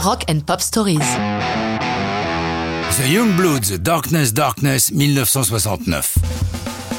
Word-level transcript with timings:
Rock 0.00 0.24
and 0.30 0.40
Pop 0.46 0.60
Stories. 0.60 0.98
The 2.98 3.08
Youngbloods, 3.10 3.78
Darkness, 3.78 4.32
Darkness, 4.32 4.92
1969. 4.92 6.14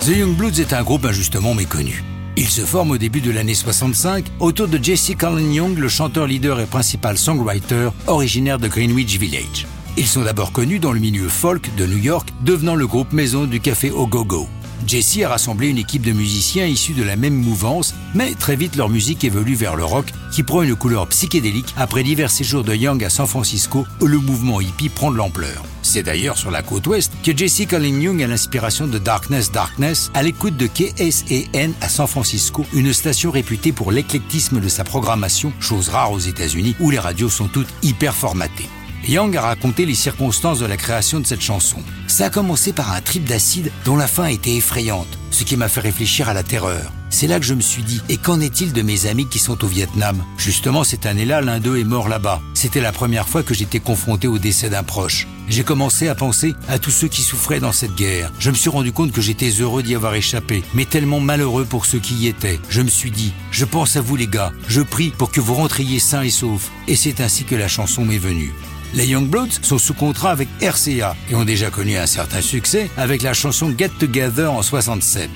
The 0.00 0.16
Youngbloods 0.16 0.60
est 0.60 0.72
un 0.72 0.82
groupe 0.82 1.04
injustement 1.04 1.52
méconnu. 1.52 2.02
Il 2.38 2.48
se 2.48 2.62
forme 2.62 2.92
au 2.92 2.98
début 2.98 3.20
de 3.20 3.30
l'année 3.30 3.54
65 3.54 4.24
autour 4.40 4.68
de 4.68 4.82
Jesse 4.82 5.14
Cullen 5.14 5.52
Young, 5.52 5.76
le 5.76 5.88
chanteur 5.88 6.26
leader 6.26 6.58
et 6.58 6.66
principal 6.66 7.18
songwriter 7.18 7.90
originaire 8.06 8.58
de 8.58 8.68
Greenwich 8.68 9.18
Village. 9.18 9.66
Ils 9.98 10.06
sont 10.06 10.22
d'abord 10.22 10.52
connus 10.52 10.78
dans 10.78 10.92
le 10.92 11.00
milieu 11.00 11.28
folk 11.28 11.74
de 11.76 11.84
New 11.84 11.98
York, 11.98 12.30
devenant 12.42 12.76
le 12.76 12.86
groupe 12.86 13.12
maison 13.12 13.44
du 13.44 13.60
café 13.60 13.90
Au 13.90 14.06
Go 14.06 14.24
Go. 14.24 14.48
Jesse 14.86 15.22
a 15.24 15.28
rassemblé 15.28 15.68
une 15.68 15.78
équipe 15.78 16.02
de 16.02 16.12
musiciens 16.12 16.66
issus 16.66 16.94
de 16.94 17.02
la 17.02 17.16
même 17.16 17.34
mouvance, 17.34 17.94
mais 18.14 18.34
très 18.34 18.56
vite 18.56 18.76
leur 18.76 18.88
musique 18.88 19.24
évolue 19.24 19.54
vers 19.54 19.76
le 19.76 19.84
rock, 19.84 20.06
qui 20.32 20.42
prend 20.42 20.62
une 20.62 20.74
couleur 20.74 21.06
psychédélique 21.08 21.74
après 21.76 22.02
divers 22.02 22.30
séjours 22.30 22.64
de 22.64 22.74
Young 22.74 23.02
à 23.04 23.10
San 23.10 23.26
Francisco, 23.26 23.86
où 24.00 24.06
le 24.06 24.18
mouvement 24.18 24.60
hippie 24.60 24.88
prend 24.88 25.10
de 25.10 25.16
l'ampleur. 25.16 25.64
C'est 25.82 26.02
d'ailleurs 26.02 26.36
sur 26.36 26.50
la 26.50 26.62
côte 26.62 26.86
ouest 26.86 27.12
que 27.22 27.36
Jesse 27.36 27.66
Colin 27.68 28.00
Young 28.00 28.22
a 28.22 28.26
l'inspiration 28.26 28.86
de 28.86 28.98
Darkness 28.98 29.52
Darkness 29.52 30.10
à 30.14 30.22
l'écoute 30.22 30.56
de 30.56 30.66
KSAN 30.66 31.72
à 31.80 31.88
San 31.88 32.06
Francisco, 32.06 32.66
une 32.72 32.92
station 32.92 33.30
réputée 33.30 33.72
pour 33.72 33.92
l'éclectisme 33.92 34.60
de 34.60 34.68
sa 34.68 34.84
programmation, 34.84 35.52
chose 35.60 35.88
rare 35.88 36.12
aux 36.12 36.18
États-Unis 36.18 36.76
où 36.80 36.90
les 36.90 36.98
radios 36.98 37.30
sont 37.30 37.48
toutes 37.48 37.72
hyper 37.82 38.14
formatées. 38.14 38.68
Young 39.08 39.36
a 39.36 39.40
raconté 39.40 39.86
les 39.86 39.94
circonstances 39.94 40.58
de 40.58 40.66
la 40.66 40.76
création 40.76 41.20
de 41.20 41.26
cette 41.26 41.40
chanson. 41.40 41.78
Ça 42.08 42.26
a 42.26 42.30
commencé 42.30 42.72
par 42.72 42.90
un 42.92 43.00
trip 43.00 43.24
d'acide 43.24 43.70
dont 43.84 43.96
la 43.96 44.08
fin 44.08 44.24
a 44.24 44.30
été 44.32 44.56
effrayante, 44.56 45.06
ce 45.30 45.44
qui 45.44 45.56
m'a 45.56 45.68
fait 45.68 45.80
réfléchir 45.80 46.28
à 46.28 46.34
la 46.34 46.42
terreur. 46.42 46.92
C'est 47.08 47.28
là 47.28 47.38
que 47.38 47.46
je 47.46 47.54
me 47.54 47.60
suis 47.60 47.84
dit, 47.84 48.00
et 48.08 48.16
qu'en 48.16 48.40
est-il 48.40 48.72
de 48.72 48.82
mes 48.82 49.06
amis 49.06 49.28
qui 49.28 49.38
sont 49.38 49.64
au 49.64 49.68
Vietnam? 49.68 50.24
Justement, 50.38 50.82
cette 50.82 51.06
année-là, 51.06 51.40
l'un 51.40 51.60
d'eux 51.60 51.78
est 51.78 51.84
mort 51.84 52.08
là-bas. 52.08 52.42
C'était 52.54 52.80
la 52.80 52.90
première 52.90 53.28
fois 53.28 53.44
que 53.44 53.54
j'étais 53.54 53.78
confronté 53.78 54.26
au 54.26 54.38
décès 54.38 54.70
d'un 54.70 54.82
proche. 54.82 55.28
J'ai 55.48 55.62
commencé 55.62 56.08
à 56.08 56.16
penser 56.16 56.54
à 56.68 56.80
tous 56.80 56.90
ceux 56.90 57.06
qui 57.06 57.22
souffraient 57.22 57.60
dans 57.60 57.70
cette 57.70 57.94
guerre. 57.94 58.32
Je 58.40 58.50
me 58.50 58.56
suis 58.56 58.70
rendu 58.70 58.90
compte 58.90 59.12
que 59.12 59.20
j'étais 59.20 59.50
heureux 59.50 59.84
d'y 59.84 59.94
avoir 59.94 60.16
échappé, 60.16 60.64
mais 60.74 60.84
tellement 60.84 61.20
malheureux 61.20 61.64
pour 61.64 61.86
ceux 61.86 62.00
qui 62.00 62.14
y 62.14 62.26
étaient. 62.26 62.58
Je 62.68 62.82
me 62.82 62.88
suis 62.88 63.12
dit, 63.12 63.32
je 63.52 63.64
pense 63.64 63.96
à 63.96 64.00
vous 64.00 64.16
les 64.16 64.26
gars, 64.26 64.52
je 64.66 64.80
prie 64.80 65.10
pour 65.10 65.30
que 65.30 65.40
vous 65.40 65.54
rentriez 65.54 66.00
sains 66.00 66.22
et 66.22 66.30
saufs. 66.30 66.72
Et 66.88 66.96
c'est 66.96 67.20
ainsi 67.20 67.44
que 67.44 67.54
la 67.54 67.68
chanson 67.68 68.04
m'est 68.04 68.18
venue. 68.18 68.52
Les 68.94 69.06
Youngbloods 69.06 69.58
sont 69.62 69.78
sous 69.78 69.94
contrat 69.94 70.30
avec 70.30 70.48
RCA 70.60 71.16
et 71.30 71.34
ont 71.34 71.44
déjà 71.44 71.70
connu 71.70 71.96
un 71.96 72.06
certain 72.06 72.40
succès 72.40 72.90
avec 72.96 73.22
la 73.22 73.34
chanson 73.34 73.74
Get 73.76 73.90
Together 73.98 74.52
en 74.52 74.62
67. 74.62 75.28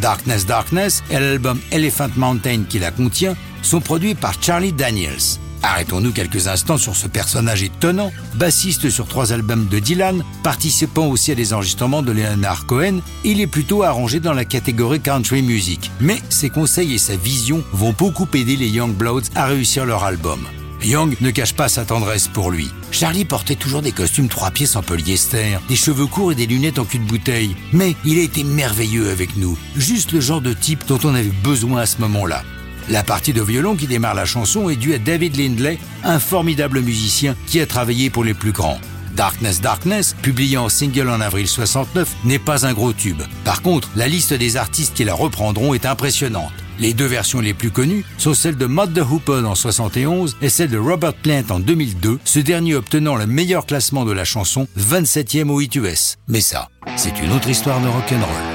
Darkness 0.00 0.46
Darkness 0.46 1.02
et 1.10 1.14
l'album 1.14 1.60
Elephant 1.70 2.10
Mountain 2.16 2.64
qui 2.68 2.78
la 2.78 2.90
contient 2.90 3.36
sont 3.62 3.80
produits 3.80 4.14
par 4.14 4.42
Charlie 4.42 4.72
Daniels. 4.72 5.38
Arrêtons-nous 5.62 6.12
quelques 6.12 6.46
instants 6.48 6.76
sur 6.76 6.94
ce 6.94 7.08
personnage 7.08 7.62
étonnant, 7.62 8.12
bassiste 8.34 8.90
sur 8.90 9.08
trois 9.08 9.32
albums 9.32 9.66
de 9.66 9.78
Dylan, 9.78 10.22
participant 10.42 11.06
aussi 11.06 11.32
à 11.32 11.34
des 11.34 11.54
enregistrements 11.54 12.02
de 12.02 12.12
Leonard 12.12 12.66
Cohen, 12.66 12.98
il 13.24 13.40
est 13.40 13.46
plutôt 13.46 13.82
arrangé 13.82 14.20
dans 14.20 14.34
la 14.34 14.44
catégorie 14.44 15.00
country 15.00 15.40
music. 15.40 15.90
Mais 16.00 16.20
ses 16.28 16.50
conseils 16.50 16.92
et 16.92 16.98
sa 16.98 17.16
vision 17.16 17.64
vont 17.72 17.94
beaucoup 17.96 18.28
aider 18.34 18.56
les 18.56 18.68
Youngbloods 18.68 19.30
à 19.34 19.46
réussir 19.46 19.86
leur 19.86 20.04
album. 20.04 20.40
Young 20.82 21.16
ne 21.22 21.30
cache 21.30 21.54
pas 21.54 21.70
sa 21.70 21.86
tendresse 21.86 22.28
pour 22.28 22.50
lui. 22.50 22.68
Charlie 22.94 23.24
portait 23.24 23.56
toujours 23.56 23.82
des 23.82 23.90
costumes 23.90 24.28
trois 24.28 24.52
pièces 24.52 24.76
en 24.76 24.82
polyester, 24.84 25.58
des 25.68 25.74
cheveux 25.74 26.06
courts 26.06 26.30
et 26.30 26.36
des 26.36 26.46
lunettes 26.46 26.78
en 26.78 26.84
cul 26.84 27.00
de 27.00 27.04
bouteille. 27.04 27.56
Mais 27.72 27.96
il 28.04 28.20
a 28.20 28.22
été 28.22 28.44
merveilleux 28.44 29.10
avec 29.10 29.36
nous, 29.36 29.58
juste 29.74 30.12
le 30.12 30.20
genre 30.20 30.40
de 30.40 30.52
type 30.52 30.86
dont 30.86 31.00
on 31.02 31.12
avait 31.12 31.32
besoin 31.42 31.80
à 31.80 31.86
ce 31.86 32.00
moment-là. 32.02 32.44
La 32.88 33.02
partie 33.02 33.32
de 33.32 33.42
violon 33.42 33.74
qui 33.74 33.88
démarre 33.88 34.14
la 34.14 34.26
chanson 34.26 34.70
est 34.70 34.76
due 34.76 34.94
à 34.94 34.98
David 34.98 35.36
Lindley, 35.36 35.80
un 36.04 36.20
formidable 36.20 36.82
musicien 36.82 37.34
qui 37.48 37.58
a 37.58 37.66
travaillé 37.66 38.10
pour 38.10 38.22
les 38.22 38.32
plus 38.32 38.52
grands. 38.52 38.78
Darkness 39.16 39.60
Darkness, 39.60 40.14
publié 40.22 40.56
en 40.56 40.68
single 40.68 41.10
en 41.10 41.20
avril 41.20 41.48
69, 41.48 42.08
n'est 42.24 42.38
pas 42.38 42.64
un 42.64 42.74
gros 42.74 42.92
tube. 42.92 43.22
Par 43.44 43.60
contre, 43.62 43.90
la 43.96 44.06
liste 44.06 44.34
des 44.34 44.56
artistes 44.56 44.94
qui 44.94 45.02
la 45.02 45.14
reprendront 45.14 45.74
est 45.74 45.84
impressionnante. 45.84 46.52
Les 46.80 46.92
deux 46.92 47.06
versions 47.06 47.40
les 47.40 47.54
plus 47.54 47.70
connues 47.70 48.04
sont 48.18 48.34
celles 48.34 48.56
de 48.56 48.66
Mud 48.66 48.94
the 48.94 49.02
Hoople 49.08 49.46
en 49.46 49.54
71 49.54 50.36
et 50.42 50.48
celle 50.48 50.70
de 50.70 50.78
Robert 50.78 51.14
Plant 51.14 51.44
en 51.50 51.60
2002, 51.60 52.18
ce 52.24 52.40
dernier 52.40 52.74
obtenant 52.74 53.16
le 53.16 53.26
meilleur 53.26 53.66
classement 53.66 54.04
de 54.04 54.12
la 54.12 54.24
chanson, 54.24 54.66
27e 54.78 55.50
au 55.50 55.60
hit 55.60 55.74
US. 55.76 56.16
Mais 56.28 56.40
ça, 56.40 56.68
c'est 56.96 57.20
une 57.20 57.32
autre 57.32 57.48
histoire 57.48 57.80
de 57.80 57.88
rock'n'roll. 57.88 58.53